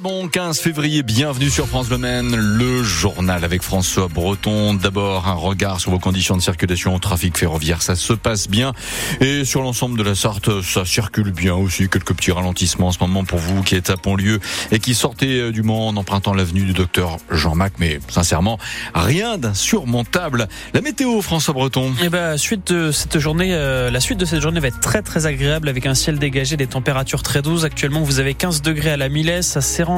[0.00, 4.72] bon 15 février, bienvenue sur France Le Maine, le journal avec François Breton.
[4.72, 8.72] D'abord, un regard sur vos conditions de circulation au trafic ferroviaire, ça se passe bien.
[9.20, 11.88] Et sur l'ensemble de la Sarthe, ça circule bien aussi.
[11.88, 14.40] Quelques petits ralentissements en ce moment pour vous qui êtes à Pont-Lieu
[14.72, 17.74] et qui sortez euh, du Mans en empruntant l'avenue du docteur Jean Mac.
[17.78, 18.58] Mais sincèrement,
[18.94, 20.48] rien d'insurmontable.
[20.72, 21.92] La météo, François Breton.
[22.02, 25.02] Eh ben, suite de cette journée, euh, la suite de cette journée va être très
[25.02, 27.64] très agréable avec un ciel dégagé, des températures très douces.
[27.64, 29.89] Actuellement, vous avez 15 degrés à la Milesse, à Serran,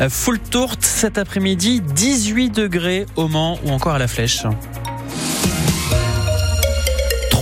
[0.00, 4.46] euh, full tourte cet après-midi, 18 degrés au Mans ou encore à la Flèche.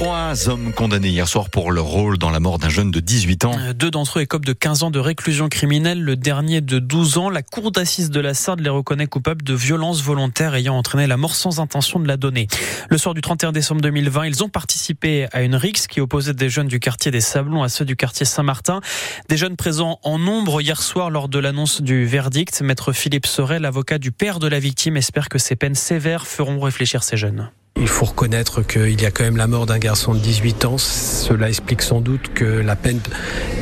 [0.02, 3.44] Trois hommes condamnés hier soir pour leur rôle dans la mort d'un jeune de 18
[3.44, 3.56] ans.
[3.76, 7.30] Deux d'entre eux écopent de 15 ans de réclusion criminelle, le dernier de 12 ans.
[7.30, 11.16] La cour d'assises de la Sarde les reconnaît coupables de violences volontaires ayant entraîné la
[11.16, 12.48] mort sans intention de la donner.
[12.90, 16.48] Le soir du 31 décembre 2020, ils ont participé à une rixe qui opposait des
[16.48, 18.80] jeunes du quartier des Sablons à ceux du quartier Saint-Martin.
[19.28, 22.60] Des jeunes présents en nombre hier soir lors de l'annonce du verdict.
[22.62, 26.58] Maître Philippe Sorel, avocat du père de la victime, espère que ces peines sévères feront
[26.58, 27.52] réfléchir ces jeunes.
[27.76, 30.78] Il faut reconnaître qu'il y a quand même la mort d'un garçon de 18 ans.
[30.78, 33.00] Cela explique sans doute que la peine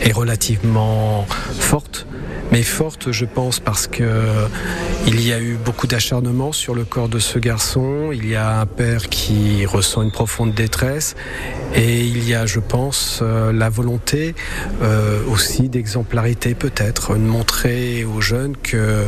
[0.02, 2.06] est relativement forte.
[2.52, 4.48] Mais forte, je pense, parce que
[5.06, 8.10] il y a eu beaucoup d'acharnement sur le corps de ce garçon.
[8.12, 11.14] Il y a un père qui ressent une profonde détresse.
[11.74, 14.34] Et il y a, je pense, euh, la volonté
[14.82, 19.04] euh, aussi d'exemplarité peut-être, de montrer aux jeunes que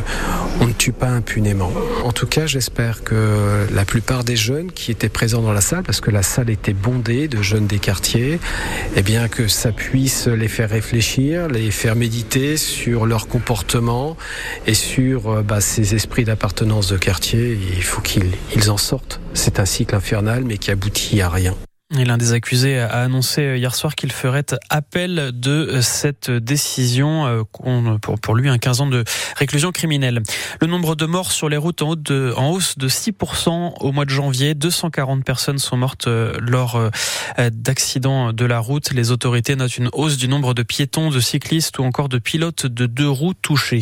[0.61, 1.71] on ne tue pas impunément.
[2.05, 5.83] En tout cas, j'espère que la plupart des jeunes qui étaient présents dans la salle,
[5.83, 8.39] parce que la salle était bondée de jeunes des quartiers,
[8.95, 14.15] eh bien que ça puisse les faire réfléchir, les faire méditer sur leur comportement
[14.67, 17.57] et sur euh, bah, ces esprits d'appartenance de quartier.
[17.75, 19.19] Il faut qu'ils ils en sortent.
[19.33, 21.55] C'est un cycle infernal, mais qui aboutit à rien.
[21.95, 28.35] L'un des accusés a annoncé hier soir qu'il ferait appel de cette décision euh, pour,
[28.35, 29.03] lui un 15 ans de
[29.37, 30.23] réclusion criminelle.
[30.59, 33.91] Le nombre de morts sur les routes en, hausse de, en hausse de 6% au
[33.91, 34.55] mois de janvier.
[34.55, 36.89] 240 personnes sont mortes euh, lors euh,
[37.51, 38.91] d'accidents de la route.
[38.91, 42.65] Les autorités notent une hausse du nombre de piétons, de cyclistes ou encore de pilotes
[42.65, 43.81] de deux roues touchés.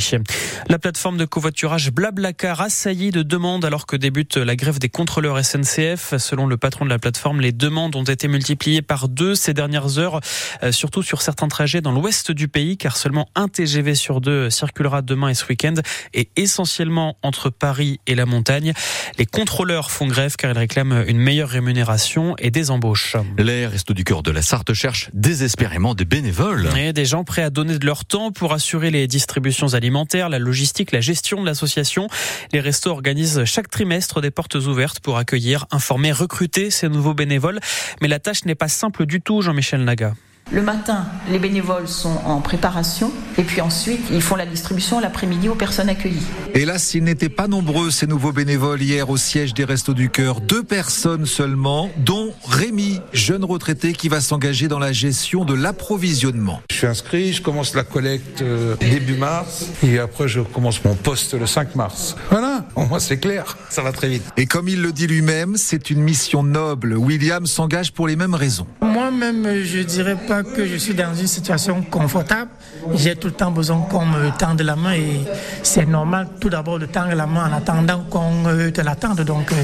[0.67, 5.43] La plateforme de covoiturage Blablacar assaillit de demandes alors que débute la grève des contrôleurs
[5.43, 6.17] SNCF.
[6.17, 9.99] Selon le patron de la plateforme, les demandes ont été multipliés par deux ces dernières
[9.99, 10.19] heures,
[10.63, 14.49] euh, surtout sur certains trajets dans l'ouest du pays, car seulement un TGV sur deux
[14.49, 15.75] circulera demain et ce week-end,
[16.13, 18.73] et essentiellement entre Paris et la montagne.
[19.17, 23.15] Les contrôleurs font grève car ils réclament une meilleure rémunération et des embauches.
[23.37, 26.69] Les Restos du Cœur de la Sarthe cherchent désespérément des bénévoles.
[26.77, 30.39] Et des gens prêts à donner de leur temps pour assurer les distributions alimentaires, la
[30.39, 32.07] logistique, la gestion de l'association.
[32.53, 37.59] Les restos organisent chaque trimestre des portes ouvertes pour accueillir, informer, recruter ces nouveaux bénévoles.
[38.01, 40.13] Mais la tâche n'est pas simple du tout, Jean-Michel Naga.
[40.53, 45.47] Le matin, les bénévoles sont en préparation et puis ensuite, ils font la distribution l'après-midi
[45.47, 46.25] aux personnes accueillies.
[46.53, 50.41] Hélas, s'ils n'étaient pas nombreux, ces nouveaux bénévoles, hier au siège des Restos du Cœur.
[50.41, 56.61] Deux personnes seulement, dont Rémi, jeune retraité qui va s'engager dans la gestion de l'approvisionnement.
[56.69, 60.95] Je suis inscrit, je commence la collecte euh, début mars et après je commence mon
[60.95, 62.17] poste le 5 mars.
[62.29, 64.23] Voilà, au moins c'est clair, ça va très vite.
[64.35, 66.97] Et comme il le dit lui-même, c'est une mission noble.
[66.97, 68.67] William s'engage pour les mêmes raisons.
[68.81, 72.51] Moi-même, je dirais pas que je suis dans une situation confortable.
[72.95, 75.21] J'ai tout le temps besoin qu'on me tende la main et
[75.63, 79.21] c'est normal tout d'abord de tendre la main en attendant qu'on euh, te la tende.
[79.21, 79.55] Donc euh,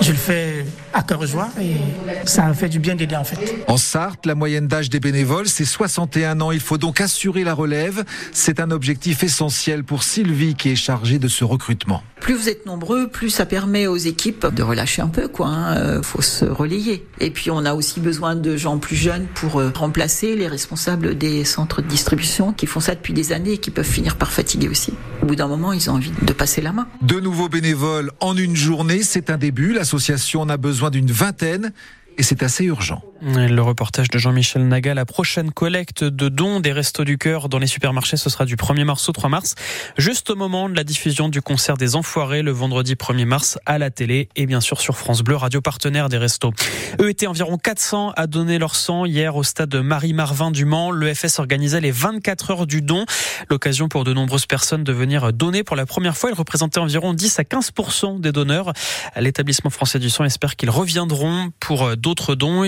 [0.00, 1.76] je le fais à cœur joie et
[2.24, 3.64] ça fait du bien d'aider en fait.
[3.68, 6.52] En Sarthe, la moyenne d'âge des bénévoles, c'est 61 ans.
[6.52, 8.04] Il faut donc assurer la relève.
[8.32, 12.02] C'est un objectif essentiel pour Sylvie qui est chargée de ce recrutement.
[12.20, 15.46] Plus vous êtes nombreux, plus ça permet aux équipes de relâcher un peu, quoi.
[15.48, 15.76] Hein.
[15.76, 17.06] Euh, faut se relayer.
[17.20, 19.70] Et puis on a aussi besoin de gens plus jeunes pour euh,
[20.34, 23.84] les responsables des centres de distribution qui font ça depuis des années et qui peuvent
[23.84, 24.92] finir par fatiguer aussi.
[25.22, 26.88] Au bout d'un moment, ils ont envie de passer la main.
[27.02, 29.72] De nouveaux bénévoles en une journée, c'est un début.
[29.72, 31.72] L'association en a besoin d'une vingtaine
[32.18, 33.02] et c'est assez urgent.
[33.22, 37.58] Le reportage de Jean-Michel Naga, la prochaine collecte de dons des Restos du Cœur dans
[37.58, 39.54] les supermarchés, ce sera du 1er mars au 3 mars,
[39.96, 43.78] juste au moment de la diffusion du concert des Enfoirés le vendredi 1er mars à
[43.78, 46.52] la télé et bien sûr sur France Bleu, radio partenaire des Restos.
[47.00, 50.90] Eux étaient environ 400 à donner leur sang hier au stade Marie-Marvin du Mans.
[50.90, 53.06] L'EFS organisait les 24 heures du don,
[53.48, 56.30] l'occasion pour de nombreuses personnes de venir donner pour la première fois.
[56.30, 58.74] Ils représentaient environ 10 à 15% des donneurs.
[59.16, 62.64] L'établissement français du sang espère qu'ils reviendront pour d'autres dons.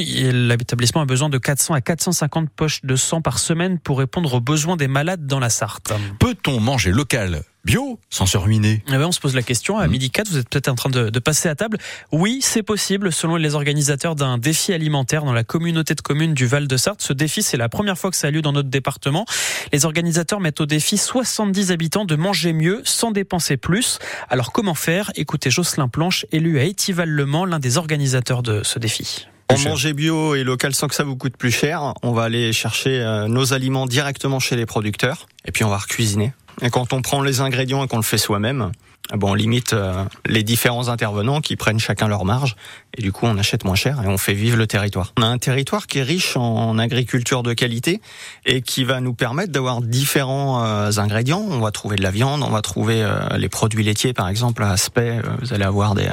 [0.46, 4.40] L'établissement a besoin de 400 à 450 poches de sang par semaine pour répondre aux
[4.40, 5.93] besoins des malades dans la Sarthe.
[6.20, 8.82] Peut-on manger local bio sans se ruiner?
[8.88, 9.76] Eh ben, On se pose la question.
[9.79, 9.90] À Mmh.
[9.90, 11.76] midi 4, vous êtes peut-être en train de, de passer à table.
[12.12, 16.46] Oui, c'est possible, selon les organisateurs d'un défi alimentaire dans la communauté de communes du
[16.46, 17.02] Val-de-Sarthe.
[17.02, 19.26] Ce défi, c'est la première fois que ça a lieu dans notre département.
[19.73, 23.99] Les organisateurs mettent au défi 70 habitants de manger mieux sans dépenser plus.
[24.31, 25.11] Alors comment faire?
[25.17, 29.26] Écoutez Jocelyn Planche, élu à Étival-le-Mans, l'un des organisateurs de ce défi.
[29.49, 32.53] Pour manger bio et local sans que ça vous coûte plus cher, on va aller
[32.53, 36.33] chercher euh, nos aliments directement chez les producteurs et puis on va recuisiner.
[36.61, 38.73] Et quand on prend les ingrédients et qu'on le fait soi-même,
[39.14, 42.56] bon, on limite euh, les différents intervenants qui prennent chacun leur marge
[42.96, 45.12] et du coup on achète moins cher et on fait vivre le territoire.
[45.19, 48.00] On a un territoire qui est riche en agriculture de qualité
[48.46, 51.44] et qui va nous permettre d'avoir différents euh, ingrédients.
[51.49, 54.62] On va trouver de la viande, on va trouver euh, les produits laitiers par exemple
[54.62, 56.08] à Aspect, euh, vous allez avoir des,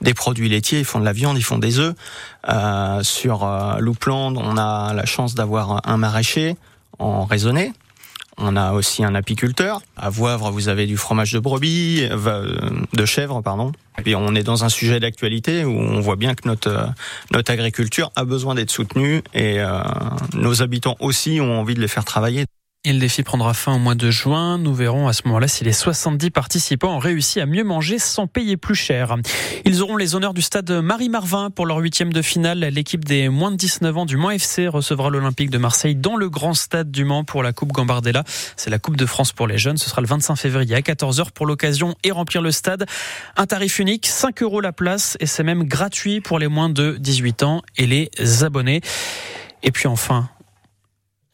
[0.00, 1.94] des produits laitiers, ils font de la viande, ils font des œufs.
[2.48, 6.56] Euh, sur euh, Loupland, on a la chance d'avoir un maraîcher
[6.98, 7.72] en raisonné.
[8.42, 9.82] On a aussi un apiculteur.
[9.96, 12.56] À Voivre, vous avez du fromage de brebis, euh,
[12.92, 13.72] de chèvre, pardon.
[14.06, 16.86] Et on est dans un sujet d'actualité où on voit bien que notre euh,
[17.32, 19.80] notre agriculture a besoin d'être soutenue et euh,
[20.34, 22.46] nos habitants aussi ont envie de les faire travailler.
[22.82, 24.56] Et le défi prendra fin au mois de juin.
[24.56, 28.26] Nous verrons à ce moment-là si les 70 participants ont réussi à mieux manger sans
[28.26, 29.16] payer plus cher.
[29.66, 32.60] Ils auront les honneurs du stade Marie-Marvin pour leur huitième de finale.
[32.60, 36.30] L'équipe des moins de 19 ans du Mans FC recevra l'Olympique de Marseille dans le
[36.30, 38.24] grand stade du Mans pour la Coupe Gambardella.
[38.56, 39.76] C'est la Coupe de France pour les jeunes.
[39.76, 42.86] Ce sera le 25 février à 14h pour l'occasion et remplir le stade.
[43.36, 46.96] Un tarif unique, 5 euros la place et c'est même gratuit pour les moins de
[46.98, 48.10] 18 ans et les
[48.42, 48.80] abonnés.
[49.62, 50.30] Et puis enfin,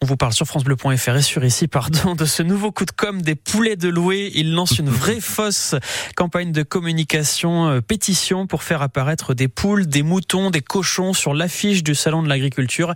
[0.02, 3.22] on vous parle sur francebleu.fr et sur ici, pardon, de ce nouveau coup de com
[3.22, 4.30] des poulets de louer.
[4.34, 5.74] Il lance une vraie fausse
[6.16, 11.32] campagne de communication, euh, pétition pour faire apparaître des poules, des moutons, des cochons sur
[11.32, 12.92] l'affiche du salon de l'agriculture.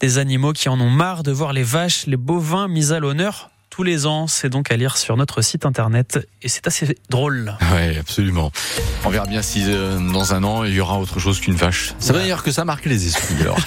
[0.00, 3.50] Des animaux qui en ont marre de voir les vaches, les bovins mis à l'honneur
[3.70, 4.26] tous les ans.
[4.26, 7.56] C'est donc à lire sur notre site internet et c'est assez drôle.
[7.72, 8.50] Oui, absolument.
[9.04, 11.94] On verra bien si euh, dans un an il y aura autre chose qu'une vache.
[11.98, 13.58] Ça veut dire que ça marque les esprits alors.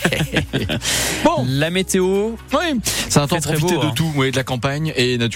[1.23, 2.31] Bon, la météo.
[2.53, 2.79] Oui,
[3.09, 3.93] c'est un temps très profiter beau, de hein.
[3.95, 5.31] tout, oui, de la campagne et naturellement.